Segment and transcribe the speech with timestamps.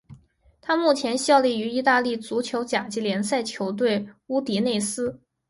[0.61, 5.19] 他目前效力于意大利足球甲级联赛球队乌迪内斯。